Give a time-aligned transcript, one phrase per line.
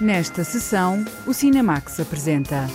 [0.00, 2.68] Nesta sessão, o Cinemax apresenta.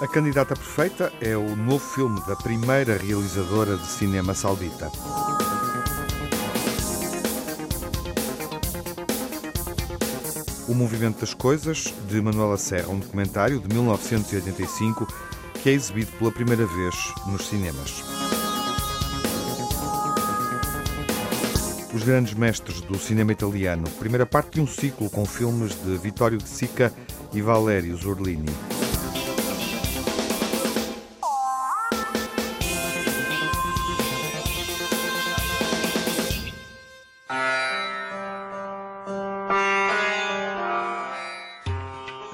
[0.00, 4.88] A Candidata Perfeita é o novo filme da primeira realizadora de cinema saudita.
[10.68, 15.08] O Movimento das Coisas, de Manuela Serra, um documentário de 1985
[15.60, 16.94] que é exibido pela primeira vez
[17.26, 18.13] nos cinemas.
[21.94, 26.38] Os Grandes Mestres do Cinema Italiano, primeira parte de um ciclo com filmes de Vittorio
[26.38, 26.92] De Sica
[27.32, 28.50] e Valerio Zurlini.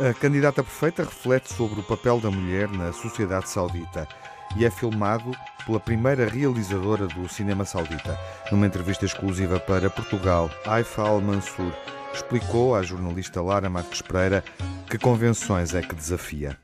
[0.01, 4.09] A Candidata Perfeita reflete sobre o papel da mulher na sociedade saudita
[4.57, 5.33] e é filmado
[5.65, 8.19] pela primeira realizadora do cinema saudita.
[8.51, 11.73] Numa entrevista exclusiva para Portugal, Aifa Al-Mansur
[12.13, 14.45] explicou à jornalista Lara Marques Pereira
[14.89, 16.57] que convenções é que desafia.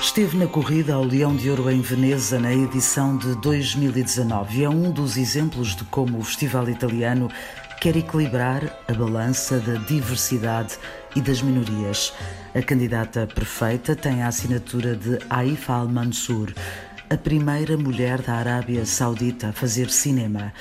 [0.00, 4.68] Esteve na corrida ao Leão de Ouro em Veneza na edição de 2019 e é
[4.68, 7.28] um dos exemplos de como o Festival Italiano
[7.80, 10.78] quer equilibrar a balança da diversidade
[11.14, 12.12] e das minorias.
[12.54, 16.52] A candidata perfeita tem a assinatura de Aifa Al-Mansur,
[17.08, 20.52] a primeira mulher da Arábia Saudita a fazer cinema.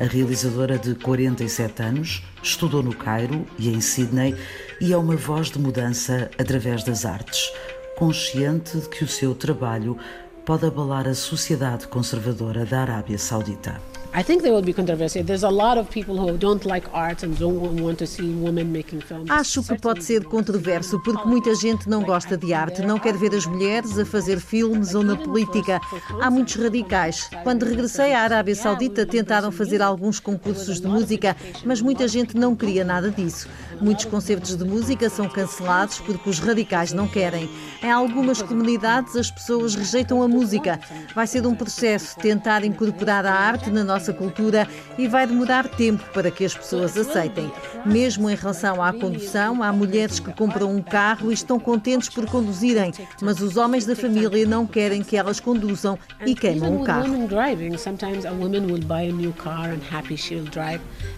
[0.00, 4.36] A realizadora de 47 anos estudou no Cairo e em Sydney
[4.80, 7.50] e é uma voz de mudança através das artes,
[7.96, 9.96] consciente de que o seu trabalho
[10.44, 13.93] pode abalar a sociedade conservadora da Arábia Saudita.
[14.12, 15.22] I think there will be controversy.
[15.22, 18.70] There's a lot of people who don't like art and don't want to see women
[18.72, 19.28] making films.
[19.28, 23.34] Acho que pode ser controverso porque muita gente não gosta de arte, não quer ver
[23.34, 25.80] as mulheres a fazer filmes ou na política.
[26.20, 27.28] Há muitos radicais.
[27.42, 32.54] Quando regressei à Arábia Saudita, tentaram fazer alguns concursos de música, mas muita gente não
[32.54, 33.48] queria nada disso.
[33.80, 37.50] Muitos concertos de música são cancelados porque os radicais não querem.
[37.82, 40.78] Em algumas comunidades, as pessoas rejeitam a música.
[41.14, 46.04] Vai ser um processo tentar incorporar a arte na nossa cultura e vai demorar tempo
[46.12, 47.50] para que as pessoas aceitem.
[47.84, 52.26] Mesmo em relação à condução, há mulheres que compram um carro e estão contentes por
[52.26, 57.08] conduzirem, mas os homens da família não querem que elas conduzam e queimam o carro.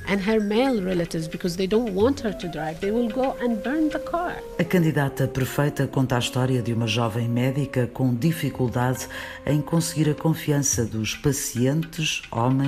[0.08, 3.36] And her male relatives, because they don't want her to to drive, they will go
[3.40, 4.36] and burn the car.
[4.58, 9.08] A candidata perfeita conta a história de uma jovem médica com dificuldade
[9.44, 12.65] em conseguir a confiança dos pacientes, homens,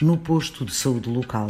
[0.00, 1.48] no posto de saúde local.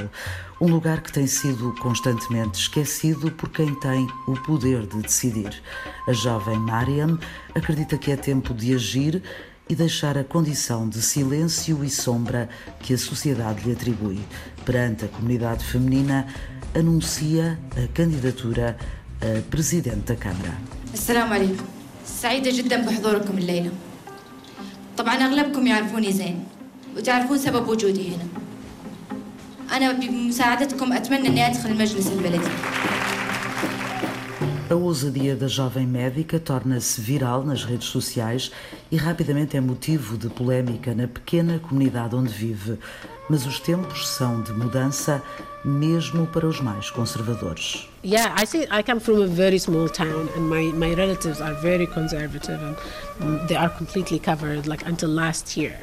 [0.60, 5.62] Um lugar que tem sido constantemente esquecido por quem tem o poder de decidir.
[6.06, 7.19] A jovem Mariam
[7.54, 9.22] acredita que é tempo de agir
[9.69, 12.48] e deixar a condição de silêncio e sombra
[12.80, 14.20] que a sociedade lhe atribui.
[14.64, 16.26] Perante a comunidade feminina,
[16.74, 18.76] anuncia a candidatura
[19.20, 20.54] a presidente da Câmara.
[20.94, 21.64] السلام عليكم
[22.06, 23.70] سعيدة جدا بحضوركم الليلة
[24.96, 26.44] طبعا أغلبكم يعرفوني زين
[26.96, 28.26] وتعرفون سبب وجودي هنا
[29.76, 32.48] أنا بمساعدتكم أتمنى أني أدخل المجلس البلدي
[34.70, 38.52] A ousadia da jovem médica torna-se viral nas redes sociais
[38.92, 42.78] e rapidamente é motivo de polémica na pequena comunidade onde vive.
[43.29, 45.22] Mas os tempos são de mudança
[45.63, 47.88] mesmo para os mais conservadores.
[48.03, 48.63] Yeah, I see.
[48.69, 53.47] I come from a very small town, and my, my relatives are very conservative, and
[53.47, 55.73] they are completely covered, like until last year.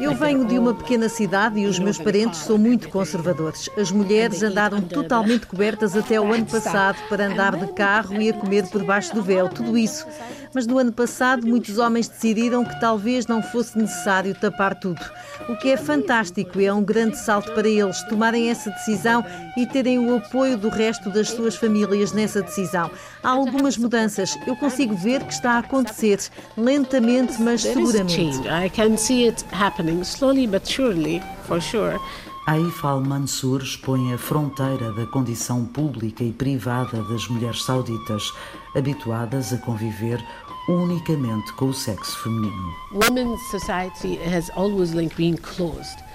[0.00, 3.68] Eu venho de uma pequena cidade e os meus parentes são muito conservadores.
[3.76, 8.32] As mulheres andaram totalmente cobertas até o ano passado para andar de carro e a
[8.32, 10.06] comer por baixo do véu, tudo isso.
[10.56, 15.02] Mas no ano passado, muitos homens decidiram que talvez não fosse necessário tapar tudo.
[15.50, 19.22] O que é fantástico e é um grande salto para eles tomarem essa decisão
[19.54, 22.90] e terem o apoio do resto das suas famílias nessa decisão.
[23.22, 24.34] Há algumas mudanças.
[24.46, 26.20] Eu consigo ver que está a acontecer,
[26.56, 28.40] lentamente, mas seguramente.
[28.48, 32.00] I can see it happening slowly but surely, for sure.
[32.48, 38.32] Aif al-Mansur expõe a fronteira da condição pública e privada das mulheres sauditas,
[38.72, 40.24] habituadas a conviver
[40.68, 42.74] unicamente com o sexo feminino.
[42.92, 46.06] Women's society has always been closed.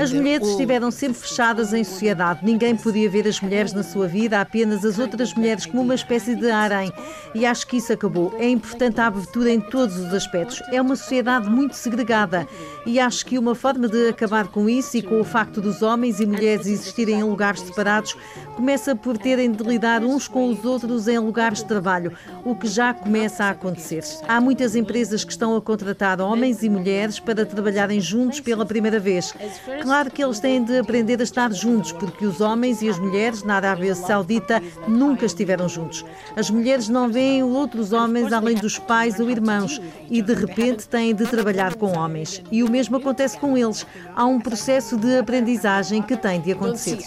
[0.00, 2.40] As mulheres estiveram sempre fechadas em sociedade.
[2.42, 6.34] Ninguém podia ver as mulheres na sua vida, apenas as outras mulheres como uma espécie
[6.34, 6.90] de harém.
[7.34, 8.34] E acho que isso acabou.
[8.38, 10.62] É importante a abertura em todos os aspectos.
[10.72, 12.48] É uma sociedade muito segregada.
[12.86, 16.18] E acho que uma forma de acabar com isso e com o facto dos homens
[16.18, 18.16] e mulheres existirem em lugares separados
[18.54, 22.12] começa por terem de lidar uns com os outros em lugares de trabalho,
[22.44, 24.02] o que já começa a acontecer.
[24.28, 28.98] Há muitas empresas que estão a contratar homens e mulheres para trabalharem juntos pela primeira
[28.98, 29.34] vez.
[29.82, 33.42] Claro que eles têm de aprender a estar juntos, porque os homens e as mulheres
[33.42, 36.04] na Arábia Saudita nunca estiveram juntos.
[36.36, 41.14] As mulheres não veem outros homens além dos pais ou irmãos e de repente têm
[41.14, 42.42] de trabalhar com homens.
[42.50, 43.86] E o mesmo acontece com eles.
[44.14, 46.98] Há um processo de aprendizagem que tem de acontecer.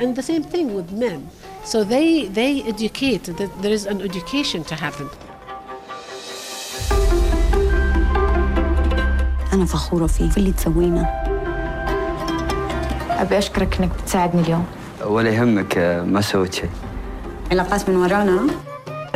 [0.00, 1.28] And the same thing with men.
[1.64, 3.24] So they, they educate,
[3.62, 5.08] there is an education to happen.
[9.52, 11.24] أنا فخورة فيك في اللي تسوينا
[13.10, 14.66] أبي أشكرك إنك بتساعدني اليوم
[15.04, 16.70] ولا يهمك ما سويت شيء
[17.50, 18.46] علاقات من ورانا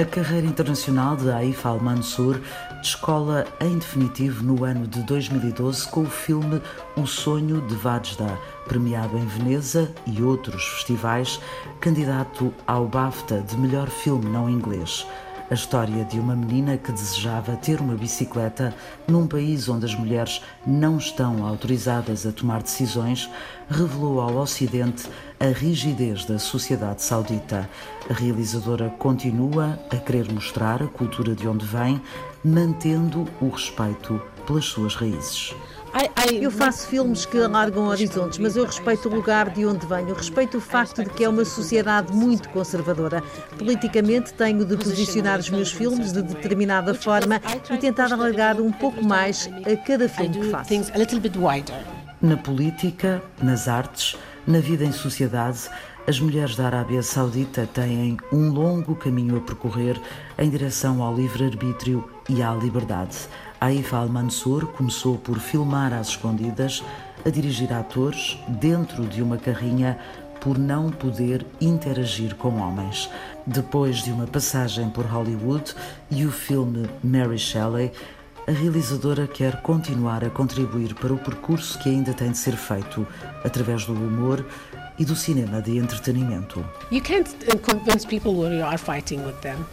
[0.00, 2.36] A carreira internacional de Aif Al-Mansour
[2.83, 6.61] descola em definitivo no ano de 2012 com o filme
[6.97, 8.37] O Sonho de Vajda,
[8.67, 11.39] premiado em Veneza e outros festivais,
[11.79, 15.07] candidato ao BAFTA de melhor filme não inglês.
[15.49, 18.75] A história de uma menina que desejava ter uma bicicleta
[19.07, 23.29] num país onde as mulheres não estão autorizadas a tomar decisões
[23.69, 25.07] revelou ao Ocidente
[25.39, 27.69] a rigidez da sociedade saudita.
[28.09, 32.01] A realizadora continua a querer mostrar a cultura de onde vem,
[32.43, 35.55] mantendo o respeito pelas suas raízes.
[36.41, 40.15] Eu faço filmes que alargam horizontes, mas eu respeito o lugar de onde venho.
[40.15, 43.21] Respeito o facto de que é uma sociedade muito conservadora.
[43.59, 49.05] Politicamente, tenho de posicionar os meus filmes de determinada forma e tentar alargar um pouco
[49.05, 50.73] mais a cada filme que faço.
[52.19, 54.17] Na política, nas artes,
[54.47, 55.69] na vida em sociedade,
[56.05, 59.99] as mulheres da Arábia Saudita têm um longo caminho a percorrer
[60.37, 63.15] em direção ao livre-arbítrio e à liberdade.
[63.61, 66.83] Aif Al-Mansour começou por filmar às escondidas,
[67.25, 69.97] a dirigir atores dentro de uma carrinha
[70.41, 73.09] por não poder interagir com homens.
[73.47, 75.73] Depois de uma passagem por Hollywood
[76.11, 77.93] e o filme Mary Shelley,
[78.45, 83.07] a realizadora quer continuar a contribuir para o percurso que ainda tem de ser feito
[83.45, 84.45] através do humor
[84.97, 86.63] e do cinema de entretenimento.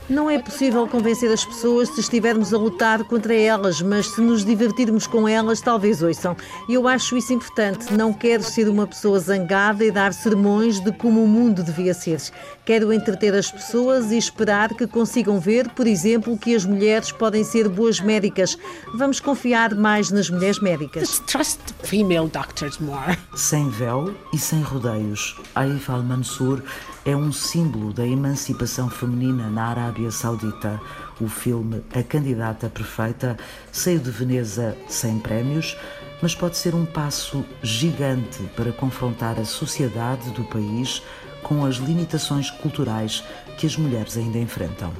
[0.08, 4.44] Não é possível convencer as pessoas se estivermos a lutar contra elas, mas se nos
[4.44, 6.36] divertirmos com elas, talvez ouçam.
[6.68, 7.92] E eu acho isso importante.
[7.92, 12.20] Não quero ser uma pessoa zangada e dar sermões de como o mundo devia ser.
[12.64, 17.42] Quero entreter as pessoas e esperar que consigam ver, por exemplo, que as mulheres podem
[17.42, 18.56] ser boas médicas.
[18.94, 21.18] Vamos confiar mais nas mulheres médicas.
[21.26, 23.18] Trust female doctors more.
[23.34, 24.62] Sem véu e sem
[25.10, 26.62] rodeios Aif al-Mansur
[27.04, 30.80] é um símbolo da emancipação feminina na Arábia Saudita.
[31.20, 33.36] O filme A Candidata Perfeita
[33.72, 35.76] saiu de Veneza sem prémios,
[36.22, 41.02] mas pode ser um passo gigante para confrontar a sociedade do país
[41.42, 43.24] com as limitações culturais
[43.58, 44.92] que as mulheres ainda enfrentam.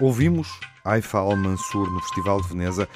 [0.00, 0.48] Ouvimos
[0.82, 2.88] Haifa Al-Mansur no Festival de Veneza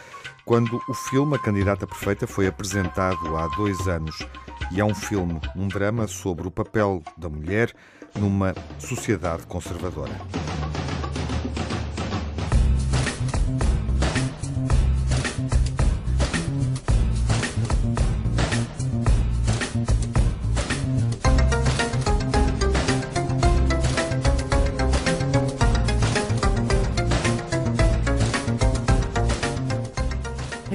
[0.47, 4.27] quando o filme A Candidata Perfeita foi apresentado há dois anos.
[4.73, 7.75] E é um filme, um drama sobre o papel da mulher
[8.19, 10.13] numa sociedade conservadora.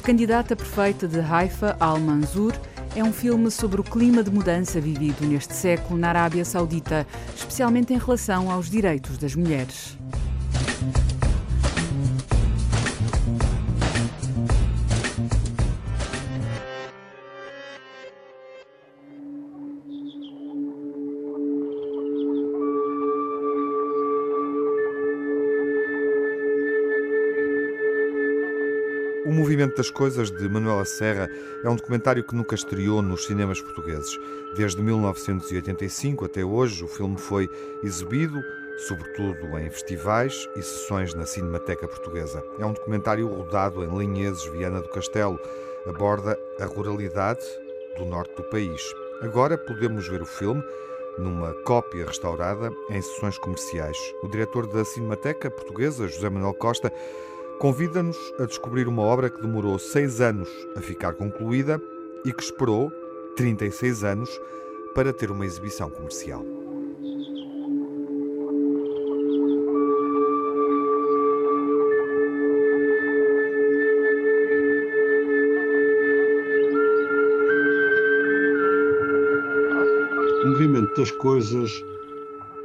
[0.10, 2.52] Candidata Perfeita de Haifa Al-Manzour
[2.96, 7.94] é um filme sobre o clima de mudança vivido neste século na Arábia Saudita, especialmente
[7.94, 9.96] em relação aos direitos das mulheres.
[29.60, 31.30] O Movimento das Coisas, de Manuela Serra,
[31.62, 34.18] é um documentário que nunca estreou nos cinemas portugueses.
[34.56, 37.50] Desde 1985 até hoje, o filme foi
[37.84, 38.42] exibido,
[38.88, 42.42] sobretudo em festivais e sessões na Cinemateca Portuguesa.
[42.58, 45.38] É um documentário rodado em Linheses, Viana do Castelo.
[45.86, 47.44] Aborda a ruralidade
[47.98, 48.82] do norte do país.
[49.22, 50.64] Agora podemos ver o filme
[51.18, 53.98] numa cópia restaurada em sessões comerciais.
[54.24, 56.94] O diretor da Cinemateca Portuguesa, José Manuel Costa,
[57.60, 60.48] convida-nos a descobrir uma obra que demorou seis anos
[60.78, 61.80] a ficar concluída
[62.26, 62.90] e que esperou
[63.36, 64.30] 36 anos
[64.96, 66.42] para ter uma exibição comercial.
[80.42, 81.72] O movimento das coisas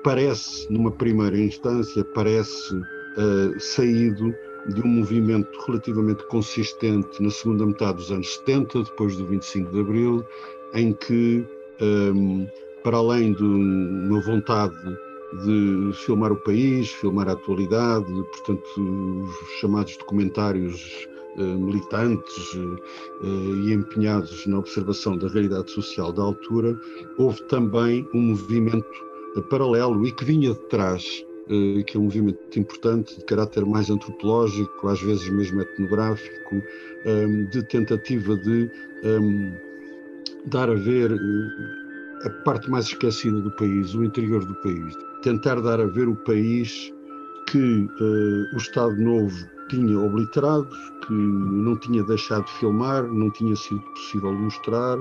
[0.04, 4.32] parece, numa primeira instância, parece uh, saído
[4.68, 9.80] de um movimento relativamente consistente na segunda metade dos anos 70, depois do 25 de
[9.80, 10.24] Abril,
[10.72, 11.46] em que,
[11.80, 12.46] um,
[12.82, 14.76] para além de uma vontade
[15.42, 23.72] de filmar o país, filmar a atualidade, portanto, os chamados documentários uh, militantes uh, e
[23.72, 26.78] empenhados na observação da realidade social da altura,
[27.18, 28.86] houve também um movimento
[29.36, 33.64] uh, paralelo e que vinha de trás eh, que é um movimento importante, de caráter
[33.66, 36.62] mais antropológico, às vezes mesmo etnográfico,
[37.04, 38.70] ehm, de tentativa de
[39.02, 39.52] ehm,
[40.46, 44.94] dar a ver eh, a parte mais esquecida do país, o interior do país.
[45.22, 46.92] Tentar dar a ver o país
[47.50, 50.68] que eh, o Estado Novo tinha obliterado,
[51.06, 54.98] que não tinha deixado de filmar, não tinha sido possível mostrar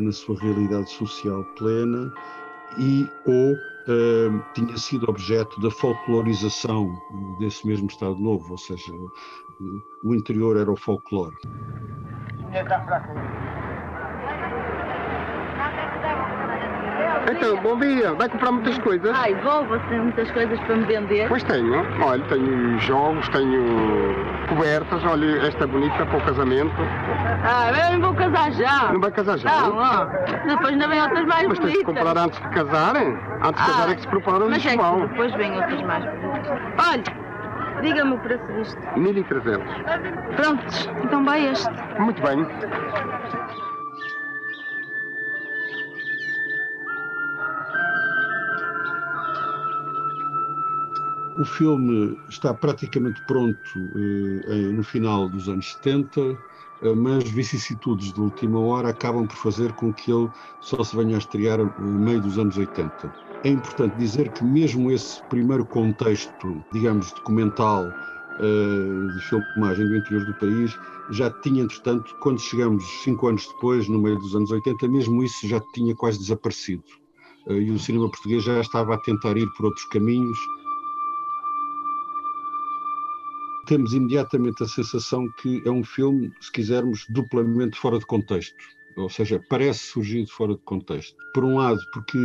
[0.00, 2.12] na sua realidade social plena
[2.78, 6.90] e ou uh, tinha sido objeto da folclorização
[7.38, 8.92] desse mesmo Estado Novo, ou seja,
[10.04, 11.36] o interior era o folclore.
[17.36, 18.12] Então, bom dia.
[18.14, 19.10] Vai comprar muitas coisas?
[19.14, 19.64] Ai, vou.
[19.66, 21.28] Você tem muitas coisas para me vender?
[21.28, 21.84] Pois tenho.
[22.02, 23.64] Olha, tenho jogos, tenho
[24.48, 25.04] cobertas.
[25.04, 26.74] Olha, esta bonita para o casamento.
[27.44, 28.92] Ah, eu não vou casar já.
[28.92, 29.50] Não vai casar já?
[29.50, 30.04] Não, ó.
[30.46, 31.64] Depois ainda vem outras mais Mas bonitas.
[31.72, 33.08] tens de comprar antes de casarem.
[33.42, 35.82] Antes de Ah, casar é que se prepara o Mas é que depois vêm outras
[35.82, 36.58] mais bonitas.
[36.88, 38.78] Olha, diga-me o preço disto.
[38.96, 39.64] 1300.
[40.36, 41.70] Prontos, então vai este.
[41.98, 42.46] Muito bem.
[51.36, 58.20] O filme está praticamente pronto eh, no final dos anos 70, eh, mas vicissitudes de
[58.20, 62.20] última hora acabam por fazer com que ele só se venha a estrear no meio
[62.20, 63.12] dos anos 80.
[63.42, 67.92] É importante dizer que mesmo esse primeiro contexto, digamos, documental
[68.38, 70.78] eh, de filmagem do interior do país,
[71.10, 75.48] já tinha, entretanto, quando chegamos cinco anos depois, no meio dos anos 80, mesmo isso
[75.48, 76.84] já tinha quase desaparecido.
[77.46, 80.38] E o cinema português já estava a tentar ir por outros caminhos,
[83.64, 88.56] temos imediatamente a sensação que é um filme, se quisermos, duplamente fora de contexto.
[88.96, 91.16] Ou seja, parece surgir fora de contexto.
[91.32, 92.18] Por um lado, porque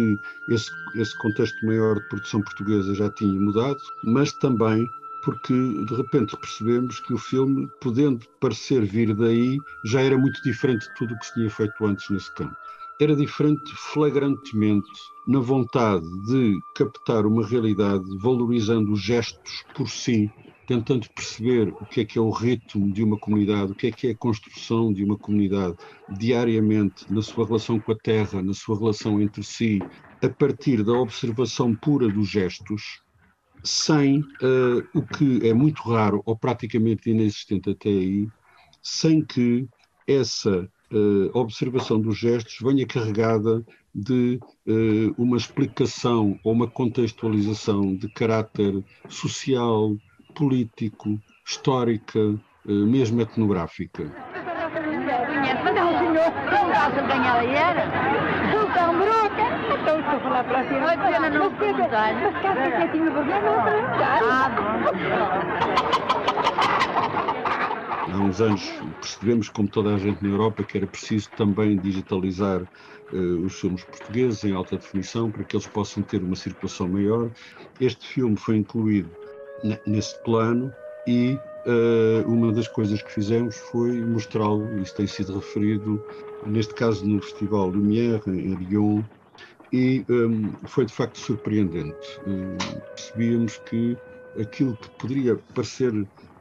[0.49, 4.85] esse, esse contexto maior de produção portuguesa já tinha mudado, mas também
[5.23, 10.87] porque de repente percebemos que o filme, podendo parecer vir daí, já era muito diferente
[10.87, 12.55] de tudo o que se tinha feito antes nesse campo.
[13.01, 14.89] Era diferente flagrantemente
[15.27, 20.31] na vontade de captar uma realidade valorizando os gestos por si,
[20.69, 23.91] tentando perceber o que é que é o ritmo de uma comunidade, o que é
[23.91, 25.75] que é a construção de uma comunidade
[26.07, 29.79] diariamente na sua relação com a terra, na sua relação entre si,
[30.21, 33.01] a partir da observação pura dos gestos,
[33.63, 38.27] sem uh, o que é muito raro ou praticamente inexistente até aí,
[38.79, 39.67] sem que
[40.05, 48.07] essa uh, observação dos gestos venha carregada de uh, uma explicação ou uma contextualização de
[48.07, 49.97] caráter social,
[50.33, 52.19] político, histórica,
[52.65, 54.11] mesmo etnográfica.
[68.11, 68.63] Há uns anos
[68.99, 73.83] percebemos, como toda a gente na Europa, que era preciso também digitalizar uh, os filmes
[73.83, 77.29] portugueses em alta definição para que eles possam ter uma circulação maior.
[77.79, 79.18] Este filme foi incluído
[79.85, 80.73] nesse plano
[81.07, 86.03] e uh, uma das coisas que fizemos foi mostrá-lo, isso tem sido referido,
[86.45, 89.03] neste caso no Festival Lumière, em Lyon,
[89.71, 92.19] e um, foi de facto surpreendente.
[92.25, 92.57] Um,
[92.95, 93.97] percebíamos que
[94.39, 95.93] aquilo que poderia parecer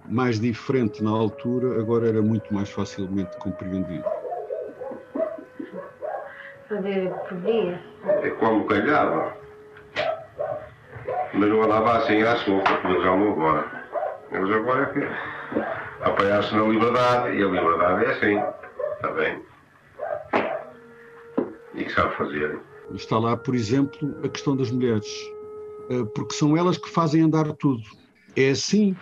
[0.07, 4.05] mais diferente na altura, agora era muito mais facilmente compreendido.
[6.69, 7.81] Fazer podia.
[8.05, 9.48] É como calhava.
[11.39, 13.87] Mas não andava assim à sopa, mas já não agora.
[14.33, 18.43] Mas agora é que apoiar-se na liberdade, e a liberdade é assim.
[18.97, 19.43] Está bem?
[21.75, 22.59] E que sabe fazer.
[22.93, 25.07] Está lá, por exemplo, a questão das mulheres,
[25.91, 27.85] eh, porque são elas que fazem andar tudo.
[28.35, 28.97] É assim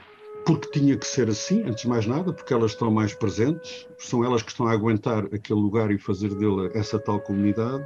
[0.44, 4.22] porque tinha que ser assim, antes de mais nada, porque elas estão mais presentes, são
[4.22, 7.82] elas que estão a aguentar aquele lugar e fazer dele essa tal comunidade.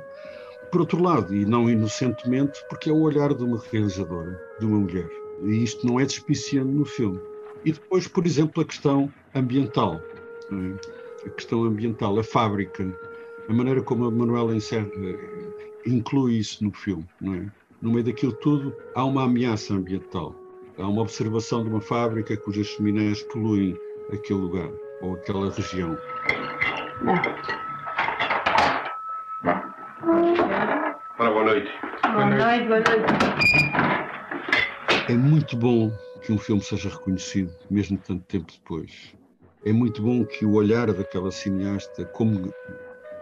[0.71, 4.79] Por outro lado, e não inocentemente, porque é o olhar de uma realizadora, de uma
[4.79, 5.11] mulher.
[5.43, 7.21] E isto não é despiciando no filme.
[7.65, 10.01] E depois, por exemplo, a questão ambiental.
[10.53, 11.27] É?
[11.27, 12.97] A questão ambiental, a fábrica,
[13.49, 14.91] a maneira como a Manuela encerra,
[15.87, 17.07] inclui isso no filme.
[17.21, 17.53] Não é?
[17.83, 20.35] No meio daquilo tudo, há uma ameaça ambiental
[20.81, 23.77] Há uma observação de uma fábrica cujas chaminés poluem
[24.11, 24.71] aquele lugar
[25.03, 25.95] ou aquela região.
[27.05, 27.70] Para
[31.51, 31.71] noite.
[32.03, 33.13] Boa noite, boa noite.
[35.09, 35.91] É muito bom
[36.23, 39.15] que um filme seja reconhecido, mesmo tanto tempo depois.
[39.65, 42.55] É muito bom que o olhar daquela cineasta, como,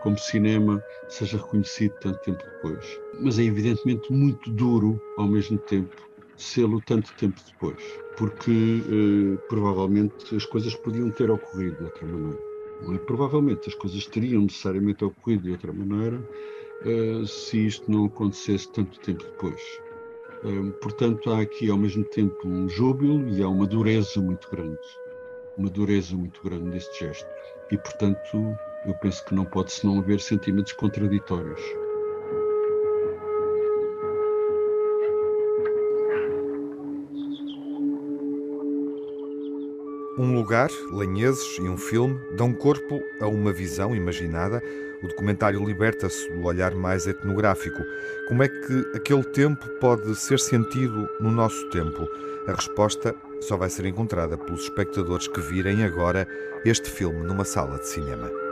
[0.02, 3.00] como cinema, seja reconhecido tanto tempo depois.
[3.20, 5.96] Mas é evidentemente muito duro, ao mesmo tempo,
[6.37, 7.83] sê-lo tanto tempo depois,
[8.16, 12.38] porque eh, provavelmente as coisas podiam ter ocorrido de outra maneira.
[12.83, 12.98] Não é?
[12.98, 16.22] Provavelmente as coisas teriam necessariamente ocorrido de outra maneira
[16.85, 19.61] eh, se isto não acontecesse tanto tempo depois.
[20.45, 24.79] Eh, portanto, há aqui ao mesmo tempo um júbilo e há uma dureza muito grande.
[25.57, 27.29] Uma dureza muito grande neste gesto.
[27.71, 31.61] E, portanto, eu penso que não pode senão haver sentimentos contraditórios.
[40.19, 44.61] Um lugar, Lanheses e um filme dão corpo a uma visão imaginada.
[45.02, 47.82] O documentário liberta-se do olhar mais etnográfico.
[48.26, 52.08] Como é que aquele tempo pode ser sentido no nosso tempo?
[52.48, 56.26] A resposta só vai ser encontrada pelos espectadores que virem agora
[56.64, 58.47] este filme numa sala de cinema.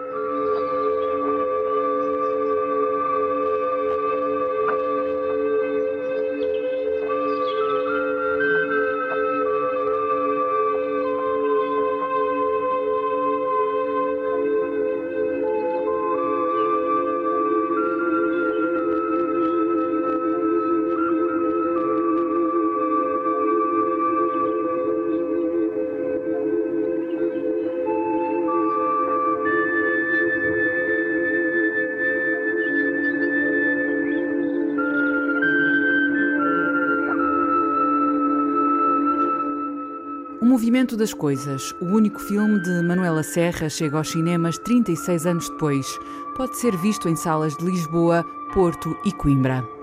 [40.86, 45.98] Movimento das Coisas, o único filme de Manuela Serra, chega aos cinemas 36 anos depois.
[46.36, 49.75] Pode ser visto em salas de Lisboa, Porto e Coimbra.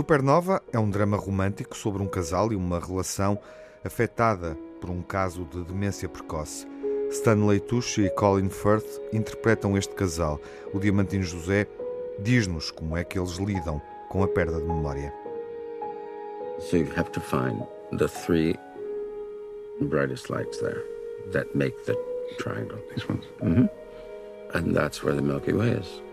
[0.00, 3.38] Supernova é um drama romântico sobre um casal e uma relação
[3.84, 6.66] afetada por um caso de demência precoce.
[7.10, 10.40] Stanley Tucci e Colin Firth interpretam este casal.
[10.72, 11.66] O Diamantino José
[12.18, 15.12] diz-nos como é que eles lidam com a perda de memória.
[16.60, 17.62] So you have to find
[17.98, 18.56] the three
[19.82, 20.82] brightest lights there
[21.32, 21.94] that make the
[22.38, 22.78] triangle.
[22.94, 23.26] These ones.
[23.42, 23.68] Mm -hmm.
[24.54, 26.09] And that's where the Milky Way is.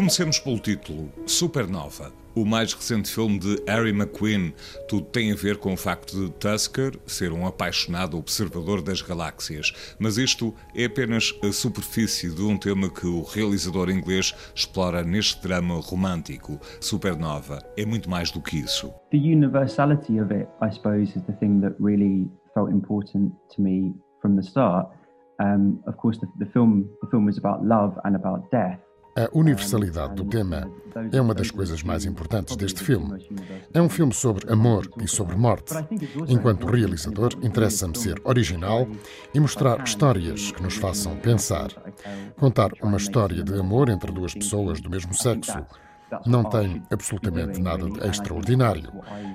[0.00, 4.54] Comecemos pelo título Supernova, o mais recente filme de Harry McQueen.
[4.88, 9.96] Tudo tem a ver com o facto de Tusker ser um apaixonado observador das galáxias,
[9.98, 15.42] mas isto é apenas a superfície de um tema que o realizador inglês explora neste
[15.46, 16.58] drama romântico.
[16.80, 18.90] Supernova é muito mais do que isso.
[19.10, 23.94] The universality of it, I suppose, is the thing that really felt important to me
[24.22, 24.88] from the start.
[25.38, 28.80] Um, of course, the, the film the film was about love and about death.
[29.16, 30.70] A universalidade do tema
[31.12, 33.28] é uma das coisas mais importantes deste filme.
[33.74, 35.74] É um filme sobre amor e sobre morte.
[36.28, 38.86] Enquanto realizador, interessa-me ser original
[39.34, 41.70] e mostrar histórias que nos façam pensar.
[42.38, 45.58] Contar uma história de amor entre duas pessoas do mesmo sexo
[46.26, 48.92] não tem absolutamente nada de extraordinário.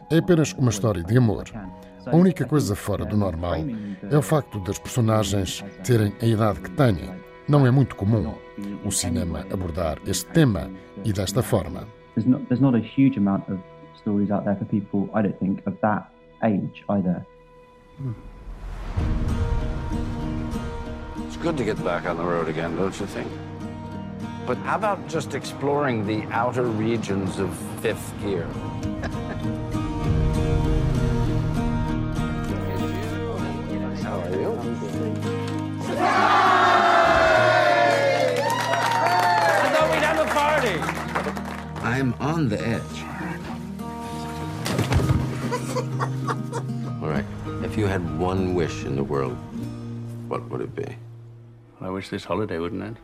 [0.09, 1.45] É apenas uma história de amor.
[2.05, 3.57] A única coisa fora do normal
[4.09, 7.24] é o facto das personagens terem a idade que têm.
[7.47, 8.33] Não é muito comum
[8.83, 10.71] o cinema abordar este tema
[11.03, 11.87] e desta forma.
[12.15, 13.59] There's not, there's not a huge amount of
[13.99, 16.09] stories out there for people, I don't think, of that
[16.43, 17.23] age either.
[21.27, 23.27] It's good to get back on the road again, don't you think?
[24.47, 28.47] But how about just exploring the outer regions of fifth gear?
[34.01, 34.51] How are you?
[42.13, 42.23] party.
[42.23, 43.03] I'm on the edge.
[47.01, 47.25] All right.
[47.63, 49.37] If you had one wish in the world,
[50.27, 50.95] what would it be?
[51.81, 52.97] I wish this holiday wouldn't end.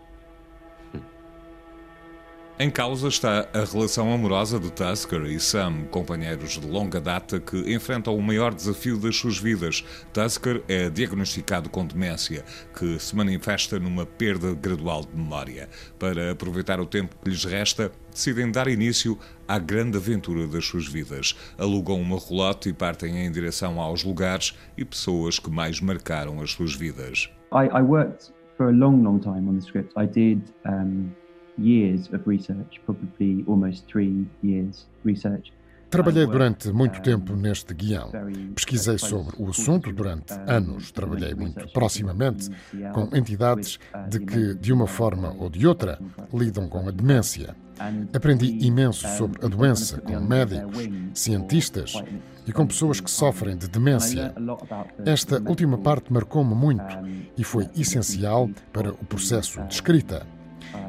[2.61, 7.57] Em causa está a relação amorosa de Tusker e Sam, companheiros de longa data que
[7.73, 9.83] enfrentam o maior desafio das suas vidas.
[10.13, 12.45] Tusker é diagnosticado com demência,
[12.77, 15.69] que se manifesta numa perda gradual de memória.
[15.97, 20.87] Para aproveitar o tempo que lhes resta, decidem dar início à grande aventura das suas
[20.87, 21.35] vidas.
[21.57, 26.51] Alugam uma rolote e partem em direção aos lugares e pessoas que mais marcaram as
[26.51, 27.27] suas vidas.
[27.51, 29.91] I, I worked for a long, long time on the script.
[29.97, 31.09] I did um,
[31.57, 35.51] years of research, probably almost three years research.
[35.91, 38.09] Trabalhei durante muito tempo neste guião.
[38.55, 40.89] Pesquisei sobre o assunto durante anos.
[40.89, 42.49] Trabalhei muito proximamente
[42.93, 45.99] com entidades de que, de uma forma ou de outra,
[46.33, 47.53] lidam com a demência.
[48.13, 52.01] Aprendi imenso sobre a doença com médicos, cientistas
[52.47, 54.33] e com pessoas que sofrem de demência.
[55.05, 56.85] Esta última parte marcou-me muito
[57.37, 60.25] e foi essencial para o processo de escrita.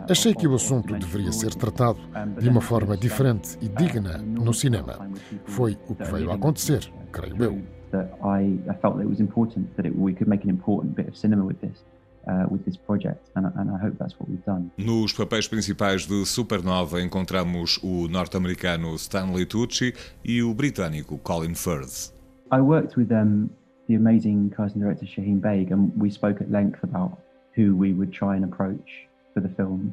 [0.09, 1.99] Achei que o assunto deveria ser tratado
[2.41, 5.09] de uma forma diferente e digna no cinema.
[5.45, 7.62] Foi o que veio a acontecer, creio eu.
[7.93, 11.09] I, I felt that it was important that it, we could make an important bit
[11.09, 11.85] of cinema with this.
[12.25, 14.71] Uh, with this project, and, and I hope that's what we've done.
[14.79, 19.93] Nos papéis principais de Supernova encontramos o norte-americano Stanley Tucci
[20.25, 22.12] e o britânico Colin Firth.
[22.53, 23.51] I worked with um,
[23.88, 27.19] the amazing casting director Shaheen Baig, and we spoke at length about
[27.57, 29.92] who we would try and approach for the film.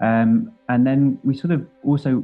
[0.00, 2.22] And then we sort of also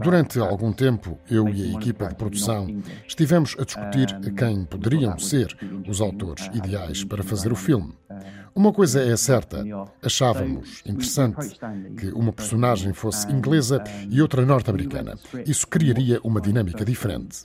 [0.00, 2.68] Durante algum tempo, eu e a equipa de produção
[3.06, 5.56] estivemos a discutir quem poderiam ser
[5.88, 7.92] os autores ideais para fazer o filme.
[8.54, 9.64] Uma coisa é certa,
[10.00, 11.58] achávamos interessante
[11.98, 15.18] que uma personagem fosse inglesa e outra norte-americana.
[15.44, 17.44] Isso criaria uma dinâmica diferente.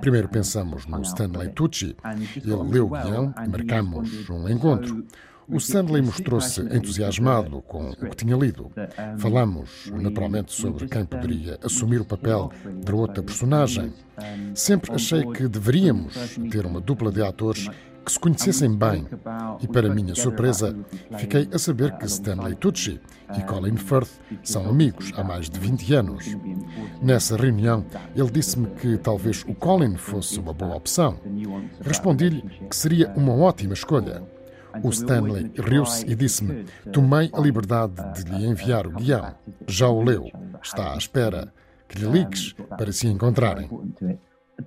[0.00, 1.96] Primeiro pensamos no Stanley Tucci.
[2.36, 5.04] Ele leu o guião e marcamos um encontro.
[5.48, 8.70] O Stanley mostrou-se entusiasmado com o que tinha lido.
[9.18, 12.50] Falamos, naturalmente, sobre quem poderia assumir o papel
[12.84, 13.92] de outra personagem.
[14.54, 16.14] Sempre achei que deveríamos
[16.50, 17.68] ter uma dupla de atores
[18.04, 19.06] que se conhecessem bem.
[19.60, 20.76] E, para minha surpresa,
[21.18, 23.00] fiquei a saber que Stanley Tucci
[23.36, 24.10] e Colin Firth
[24.44, 26.24] são amigos há mais de 20 anos.
[27.02, 31.18] Nessa reunião, ele disse-me que talvez o Colin fosse uma boa opção.
[31.80, 34.22] Respondi-lhe que seria uma ótima escolha.
[34.82, 38.90] O Stanley riu-se e disse-me: uh, Tomei a liberdade uh, de lhe uh, enviar o
[38.90, 39.34] guião.
[39.66, 40.30] Já o leu.
[40.62, 41.52] Está à espera
[41.88, 43.68] que lhe ligues um, para se encontrarem.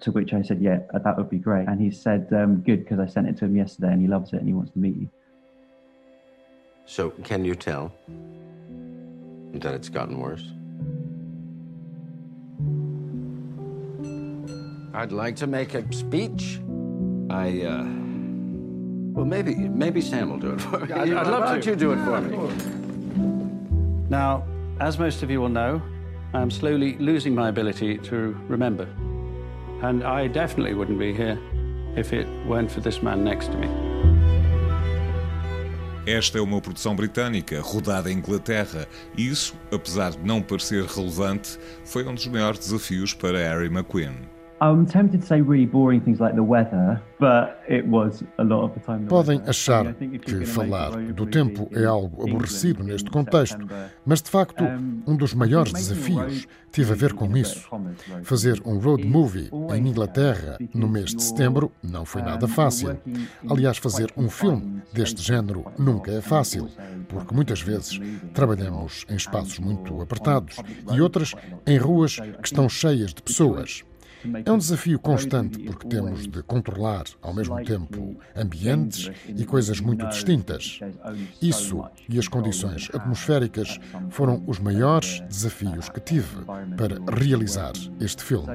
[0.01, 1.67] To which I said, yeah, that would be great.
[1.67, 4.31] And he said, um, good, because I sent it to him yesterday and he loves
[4.33, 5.09] it and he wants to meet you.
[6.85, 7.91] So, can you tell
[9.53, 10.45] that it's gotten worse?
[14.93, 16.61] I'd like to make a speech.
[17.29, 17.85] I, uh,
[19.19, 20.93] well, maybe maybe Sam will do it for me.
[20.93, 21.69] I'd, I'd love to.
[21.69, 22.37] you do it for me?
[24.09, 24.43] Now,
[24.79, 25.81] as most of you will know,
[26.33, 28.87] I am slowly losing my ability to remember.
[29.81, 31.37] And I definitely wouldn't be here
[31.97, 33.67] if it weren't for this man next to me.
[36.07, 41.59] Esta é uma produção britânica, rodada em Inglaterra, e isso, apesar de não parecer relevante,
[41.85, 44.38] foi um dos maiores desafios para Harry McQueen.
[49.07, 53.65] Podem achar que falar do tempo é algo aborrecido neste contexto,
[54.05, 54.63] mas de facto,
[55.07, 57.69] um dos maiores desafios teve a ver com isso.
[58.23, 62.97] Fazer um road movie em Inglaterra no mês de setembro não foi nada fácil.
[63.49, 66.69] Aliás, fazer um filme deste género nunca é fácil,
[67.07, 67.99] porque muitas vezes
[68.33, 70.57] trabalhamos em espaços muito apertados
[70.93, 71.33] e outras
[71.65, 73.83] em ruas que estão cheias de pessoas.
[74.45, 80.07] É um desafio constante porque temos de controlar ao mesmo tempo ambientes e coisas muito
[80.07, 80.79] distintas.
[81.41, 83.79] Isso e as condições atmosféricas
[84.09, 86.43] foram os maiores desafios que tive
[86.75, 88.47] para realizar este filme.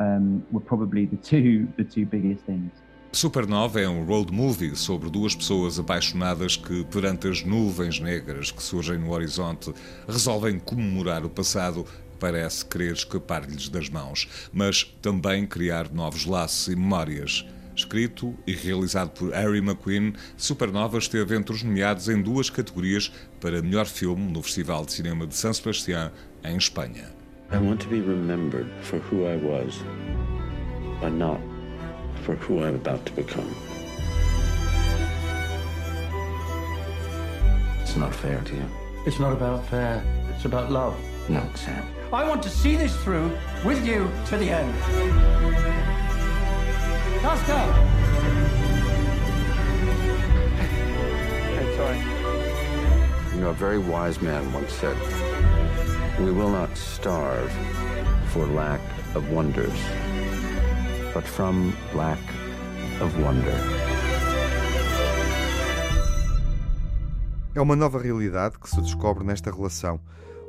[0.00, 2.83] Um, were probably the two the two biggest things.
[3.14, 8.60] Supernova é um road movie sobre duas pessoas apaixonadas que, perante as nuvens negras que
[8.60, 9.72] surgem no horizonte,
[10.08, 11.86] resolvem comemorar o passado
[12.18, 17.46] parece querer escapar-lhes das mãos, mas também criar novos laços e memórias.
[17.76, 23.62] Escrito e realizado por Harry McQueen, Supernova esteve entre os nomeados em duas categorias para
[23.62, 26.10] melhor filme no Festival de Cinema de San Sebastián,
[26.42, 27.12] em Espanha.
[27.52, 29.76] I want to be remembered for who I was,
[31.00, 31.53] but not
[32.24, 33.54] for who I'm about to become.
[37.82, 38.64] It's not fair to you.
[39.04, 40.02] It's not about fair.
[40.34, 40.98] It's about love.
[41.28, 41.86] No, Sam.
[42.14, 43.30] I want to see this through
[43.62, 44.74] with you to the end.
[47.20, 47.52] Costa!
[51.58, 51.98] I'm sorry.
[53.34, 54.96] You know, a very wise man once said,
[56.20, 57.52] We will not starve
[58.28, 58.80] for lack
[59.14, 59.78] of wonders
[61.14, 62.20] but from lack
[63.00, 63.54] of wonder.
[67.54, 70.00] É uma nova realidade que se descobre nesta relação.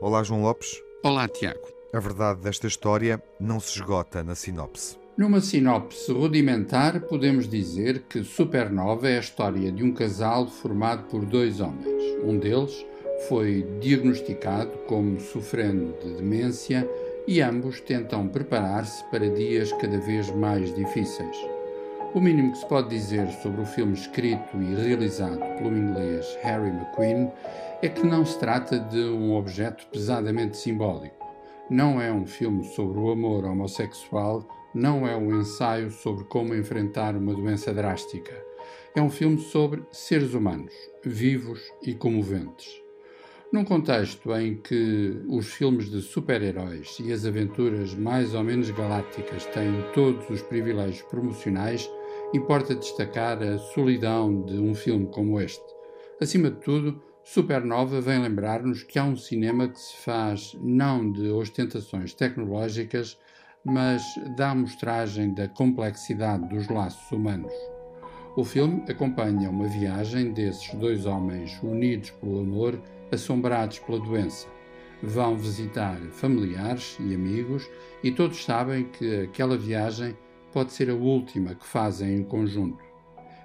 [0.01, 0.81] Olá, João Lopes.
[1.03, 1.59] Olá, Tiago.
[1.93, 4.97] A verdade desta história não se esgota na sinopse.
[5.15, 11.23] Numa sinopse rudimentar, podemos dizer que Supernova é a história de um casal formado por
[11.23, 12.03] dois homens.
[12.23, 12.85] Um deles
[13.29, 16.89] foi diagnosticado como sofrendo de demência
[17.27, 21.37] e ambos tentam preparar-se para dias cada vez mais difíceis.
[22.13, 26.69] O mínimo que se pode dizer sobre o filme escrito e realizado pelo inglês Harry
[26.69, 27.31] McQueen
[27.81, 31.25] é que não se trata de um objeto pesadamente simbólico.
[31.69, 37.15] Não é um filme sobre o amor homossexual, não é um ensaio sobre como enfrentar
[37.15, 38.33] uma doença drástica.
[38.95, 42.84] É um filme sobre seres humanos, vivos e comoventes.
[43.51, 49.45] Num contexto em que os filmes de super-heróis e as aventuras mais ou menos galácticas
[49.45, 51.89] têm todos os privilégios promocionais,
[52.33, 55.63] importa destacar a solidão de um filme como este.
[56.19, 61.29] Acima de tudo, Supernova vem lembrar-nos que há um cinema que se faz não de
[61.29, 63.17] ostentações tecnológicas,
[63.63, 64.03] mas
[64.37, 67.53] da amostragem da complexidade dos laços humanos.
[68.35, 72.79] O filme acompanha uma viagem desses dois homens unidos pelo amor
[73.11, 74.47] assombrados pela doença.
[75.01, 77.69] Vão visitar familiares e amigos
[78.03, 80.17] e todos sabem que aquela viagem
[80.51, 82.83] pode ser a última que fazem em conjunto.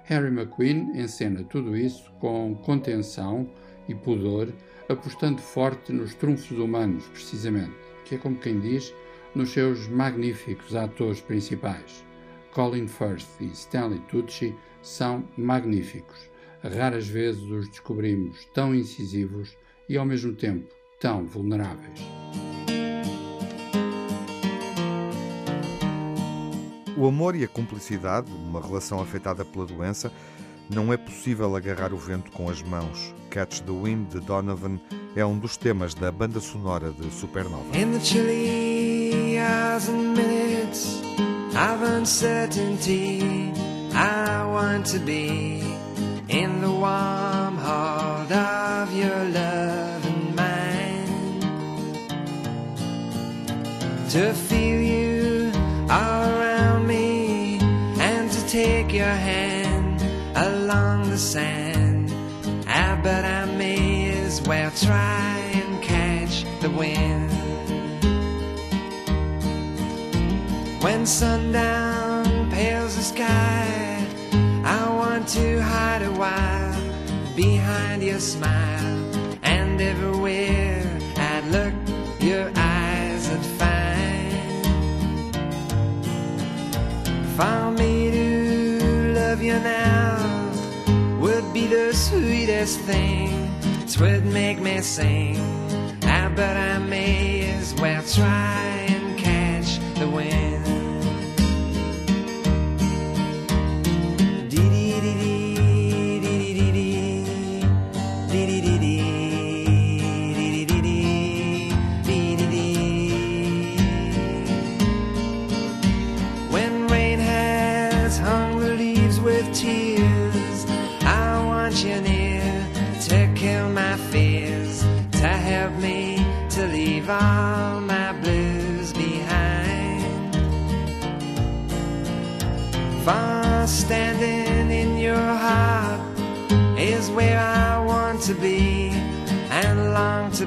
[0.05, 3.49] Harry McQueen encena tudo isso com contenção
[3.87, 4.51] e pudor,
[4.89, 7.73] apostando forte nos trunfos humanos, precisamente,
[8.05, 8.93] que é como quem diz,
[9.35, 12.03] nos seus magníficos atores principais.
[12.53, 16.30] Colin Firth e Stanley Tucci são magníficos.
[16.63, 19.57] Raras vezes os descobrimos tão incisivos
[19.89, 20.67] e ao mesmo tempo
[20.99, 21.99] tão vulneráveis.
[26.95, 30.11] O amor e a cumplicidade, uma relação afetada pela doença,
[30.69, 33.13] não é possível agarrar o vento com as mãos.
[33.31, 34.79] Catch the Wind de Donovan
[35.15, 37.75] é um dos temas da banda sonora de Supernova.
[37.75, 41.01] In the chilly hours and minutes
[41.55, 43.51] of uncertainty,
[43.93, 45.80] I want to be
[46.31, 51.41] in the warm heart of your loving mind.
[54.09, 55.51] to feel you
[55.89, 57.59] all around me
[57.99, 60.01] and to take your hand
[60.35, 62.13] along the sand.
[62.67, 67.31] Ah, but I may as well try and catch the wind.
[70.81, 72.00] When sundown
[75.21, 78.97] want to hide a while behind your smile,
[79.43, 80.81] and everywhere
[81.15, 81.73] I'd look,
[82.19, 84.65] your eyes would find.
[87.35, 90.49] For me to love you now
[91.19, 93.29] would be the sweetest thing.
[93.87, 95.37] Twould make me sing.
[96.03, 98.80] Ah, but I may as where try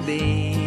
[0.05, 0.64] be.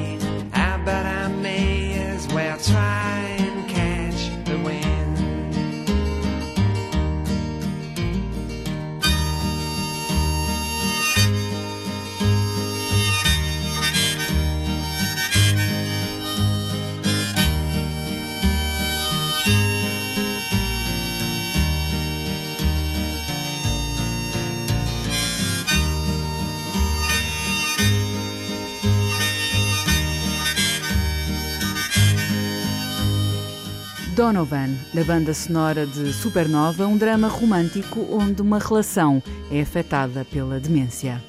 [34.18, 40.60] Donovan, na banda sonora de Supernova, um drama romântico onde uma relação é afetada pela
[40.60, 41.24] demência.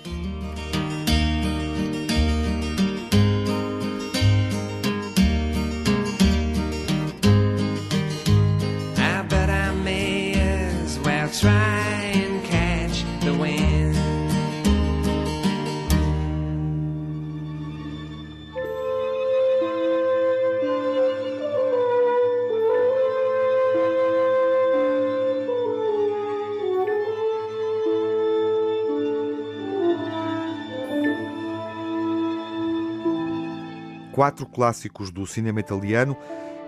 [34.19, 36.17] Quatro clássicos do cinema italiano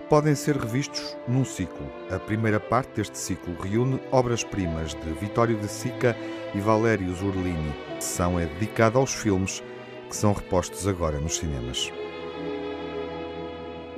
[0.09, 1.85] podem ser revistos num ciclo.
[2.09, 6.15] A primeira parte deste ciclo reúne obras-primas de Vittorio De Sica
[6.55, 7.75] e Valerio Zurlini.
[7.97, 9.61] A sessão é dedicada aos filmes
[10.09, 11.91] que são repostos agora nos cinemas.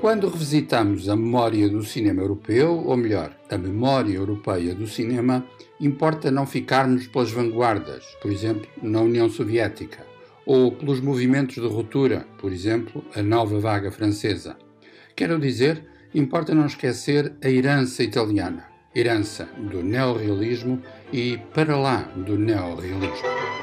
[0.02, 5.46] Quando revisitamos a memória do cinema europeu, ou melhor, a memória europeia do cinema,
[5.80, 10.12] importa não ficarmos pelas vanguardas, por exemplo, na União Soviética,
[10.46, 14.58] ou pelos movimentos de ruptura, por exemplo, a nova vaga francesa.
[15.16, 22.38] Quero dizer, importa não esquecer a herança italiana, herança do neorrealismo e para lá do
[22.38, 23.63] neorrealismo.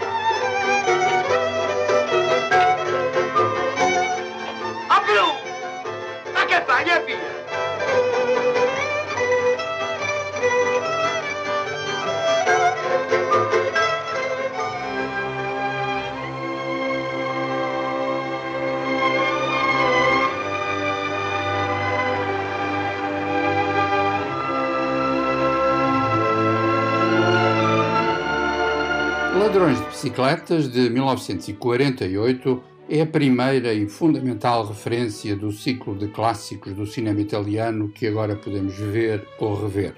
[30.01, 37.21] Bicicletas, de 1948, é a primeira e fundamental referência do ciclo de clássicos do cinema
[37.21, 39.93] italiano que agora podemos ver ou rever.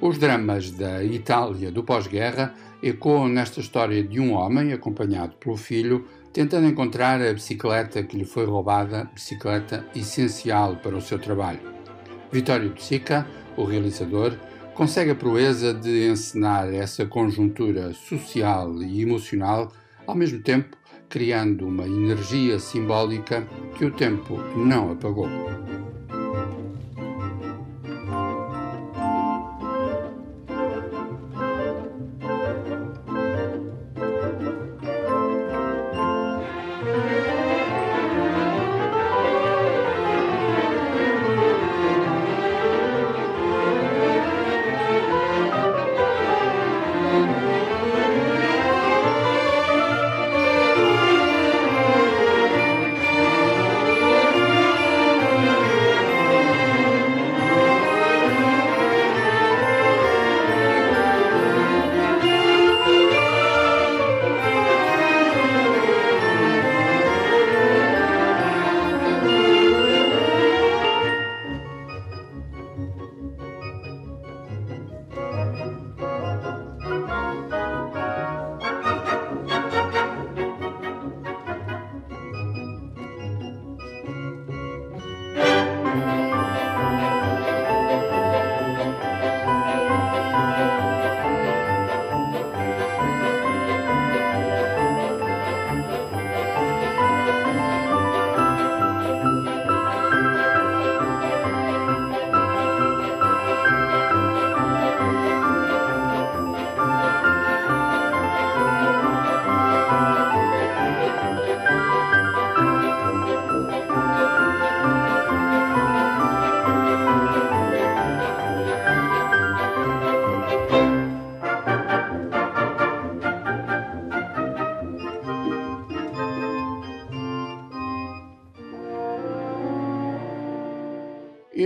[0.00, 6.08] Os dramas da Itália do pós-guerra ecoam nesta história de um homem, acompanhado pelo filho,
[6.32, 11.60] tentando encontrar a bicicleta que lhe foi roubada, bicicleta essencial para o seu trabalho.
[12.32, 13.24] Vittorio De Sica,
[13.56, 14.36] o realizador,
[14.78, 19.72] consegue a proeza de encenar essa conjuntura social e emocional,
[20.06, 20.76] ao mesmo tempo
[21.08, 23.44] criando uma energia simbólica
[23.76, 25.28] que o tempo não apagou.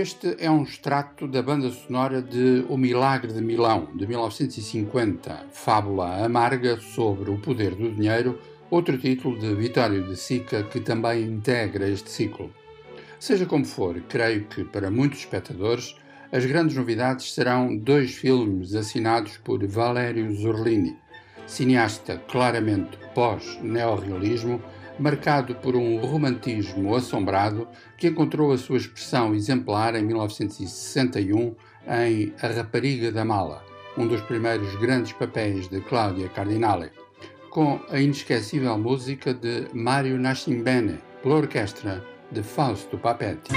[0.03, 6.25] Este é um extrato da banda sonora de O Milagre de Milão, de 1950, fábula
[6.25, 8.37] amarga sobre o poder do dinheiro,
[8.69, 12.53] outro título de Vitório de Sica que também integra este ciclo.
[13.17, 15.95] Seja como for, creio que para muitos espectadores
[16.33, 20.97] as grandes novidades serão dois filmes assinados por Valério Zurlini,
[21.47, 24.61] cineasta claramente pós-neorrealismo
[24.99, 27.67] marcado por um romantismo assombrado
[27.97, 31.55] que encontrou a sua expressão exemplar em 1961
[31.87, 33.63] em A Rapariga da Mala,
[33.97, 36.91] um dos primeiros grandes papéis de Cláudia Cardinale,
[37.49, 43.53] com a inesquecível música de Mario Nascimbene, pela orquestra de Fausto Papetti.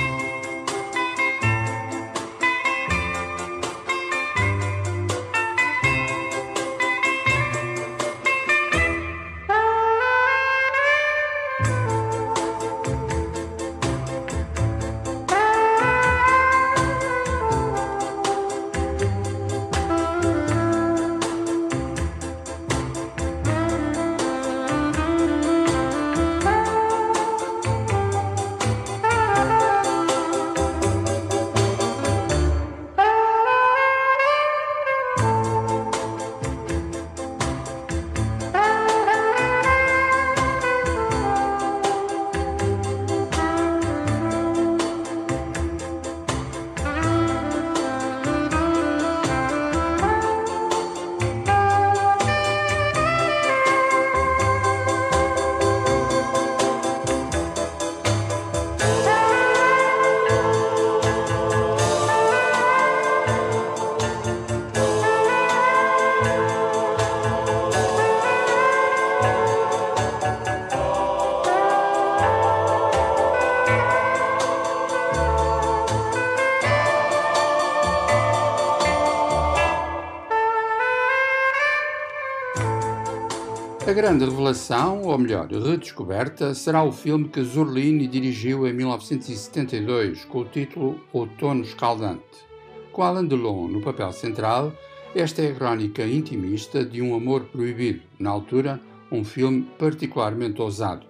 [83.92, 90.44] Grande revelação, ou melhor, redescoberta, será o filme que Zurlini dirigiu em 1972 com o
[90.44, 92.44] título Outono Escaldante.
[92.90, 94.72] Com Alain Delon no papel central,
[95.14, 98.80] esta é a crónica intimista de um amor proibido, na altura,
[99.12, 101.06] um filme particularmente ousado.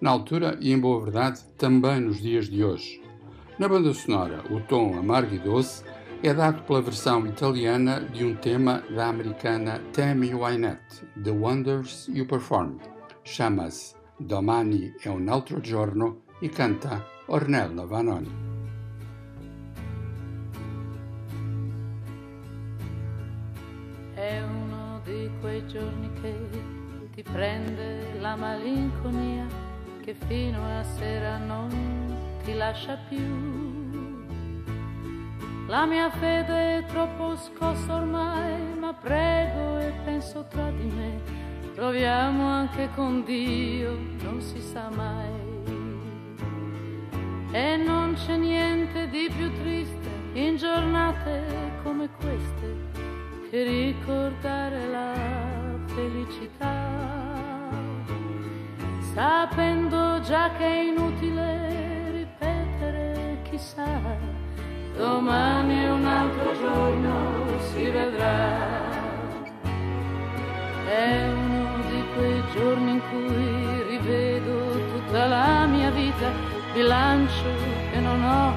[0.00, 3.00] Na altura, e em boa verdade, também nos dias de hoje.
[3.56, 5.84] Na banda sonora, o tom amargo e doce
[6.22, 12.26] é dado pela versão italiana de um tema da americana Tammy Wynette, The Wonders You
[12.26, 12.78] Perform.
[13.24, 18.44] Chama-se Domani è un altro giorno e canta Ornella Vanoni.
[24.14, 26.34] È uno di quei giorni che
[27.14, 29.46] ti prende la malinconia
[30.02, 31.68] che fino a sera non
[32.42, 33.75] ti lascia più
[35.66, 41.20] la mia fede è troppo scossa ormai, ma prego e penso tra di me.
[41.74, 45.54] Proviamo anche con Dio, non si sa mai.
[47.50, 51.44] E non c'è niente di più triste in giornate
[51.82, 52.76] come queste
[53.50, 55.14] che ricordare la
[55.86, 57.24] felicità.
[59.14, 64.44] Sapendo già che è inutile ripetere chissà
[64.96, 67.12] domani un altro giorno,
[67.72, 68.84] si vedrà.
[70.86, 74.54] È uno di quei giorni in cui rivedo
[74.92, 76.30] tutta la mia vita,
[76.72, 77.50] bilancio
[77.92, 78.52] che non ho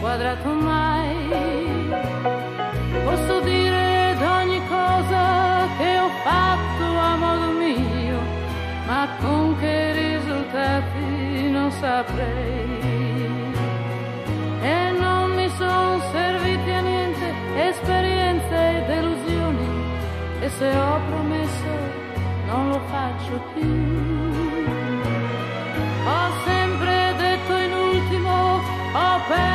[0.00, 1.90] quadrato mai.
[3.04, 8.18] Posso dire d'ogni cosa che ho fatto a modo mio,
[8.86, 12.91] ma con che risultati non saprei
[15.58, 17.26] non serviti a niente,
[17.68, 19.68] esperienze e delusioni,
[20.40, 21.72] e se ho promesso
[22.46, 23.70] non lo faccio più.
[26.04, 28.60] Ho sempre detto in ultimo,
[28.92, 29.51] ho perso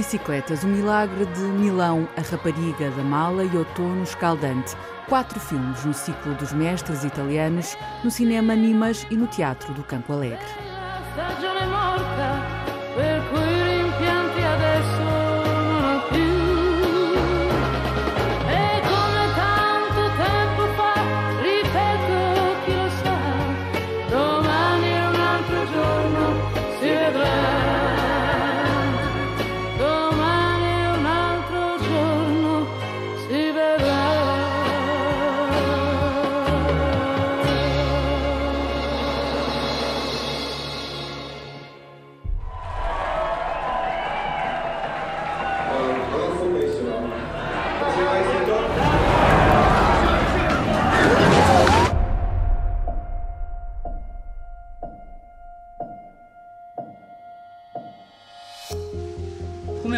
[0.00, 4.74] bicicletas, O Milagre de Milão, A Rapariga da Mala e Outono Escaldante.
[5.06, 10.14] Quatro filmes no ciclo dos mestres italianos, no cinema Nimas e no Teatro do Campo
[10.14, 10.38] Alegre.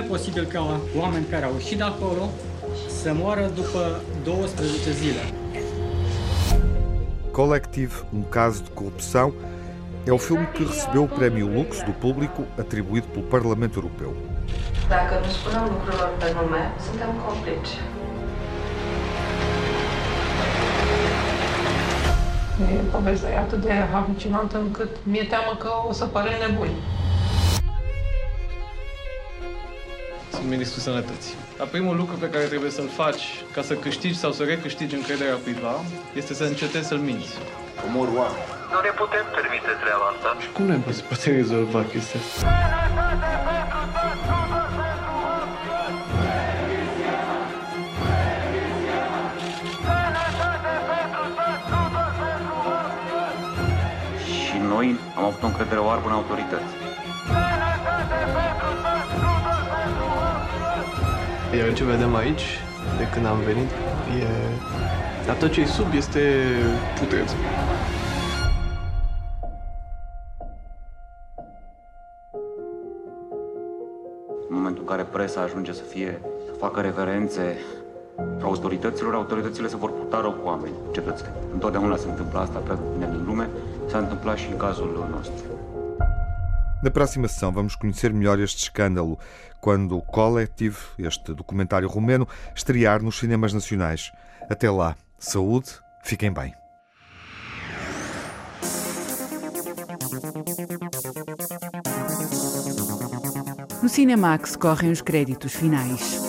[0.01, 2.29] Posibil ca oameni care au ieșit de acolo
[3.03, 5.21] să moară după 12 zile.
[7.31, 9.33] Colective, um caso de corrupção,
[10.07, 14.13] é o filme que recebeu o Prémio Lux do público atribuído pelo Parlamento Europeu.
[14.89, 17.73] Dacă nu spunem lucrurilor pe nume, suntem complici.
[22.91, 26.77] Povestea e atât de halucinantă încât mi-e teamă că o să parem nebuni.
[30.49, 31.35] Ministrul sănătății.
[31.59, 33.23] Dar primul lucru pe care trebuie să-l faci
[33.55, 35.75] ca să câștigi sau să recâștigi încrederea cuiva
[36.15, 37.39] este să încetezi să-l minți.
[37.87, 38.45] Omor oameni.
[38.73, 40.41] Nu ne putem permite treaba asta.
[40.41, 40.77] Și cum ne
[41.09, 42.47] poate rezolva chestia asta?
[54.35, 56.92] Și noi am avut o încredere oarbă în autorități.
[61.59, 62.43] Iar ce vedem aici,
[62.99, 63.71] de când am venit,
[64.21, 64.27] e...
[65.27, 66.21] Dar tot ce e sub este
[66.99, 67.31] putreț.
[74.49, 77.57] În momentul în care presa ajunge să fie, să facă referențe
[78.43, 81.33] autorităților, autoritățile se vor puta rău cu oameni, cetățeni.
[81.53, 83.49] Întotdeauna se întâmplă asta bine din lume,
[83.87, 85.45] s-a întâmplat și în cazul nostru.
[86.83, 89.17] Na próxima sessão vamos conhecer melhor este escândalo,
[89.61, 94.11] quando o Collective, este documentário romeno, estrear nos cinemas nacionais.
[94.51, 95.71] Até lá, saúde,
[96.03, 96.53] fiquem bem.
[103.81, 106.21] No Cinemax correm os créditos finais.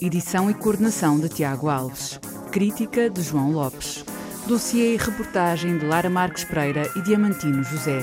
[0.00, 2.20] Edição e coordenação de Tiago Alves.
[2.50, 4.05] Crítica de João Lopes.
[4.46, 8.00] Dossiê e reportagem de Lara Marques Pereira e Diamantino José.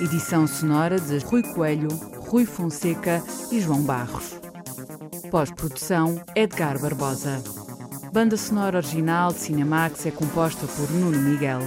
[0.00, 1.88] Edição sonora de Rui Coelho,
[2.28, 3.20] Rui Fonseca
[3.50, 4.38] e João Barros.
[5.28, 7.42] Pós-produção Edgar Barbosa.
[8.12, 11.60] Banda sonora original de Cinemax é composta por Nuno Miguel.